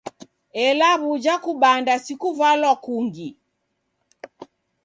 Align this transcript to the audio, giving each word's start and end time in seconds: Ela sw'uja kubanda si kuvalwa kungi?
Ela 0.65 0.89
sw'uja 0.99 1.35
kubanda 1.45 1.93
si 2.03 2.13
kuvalwa 2.21 2.71
kungi? 2.83 3.29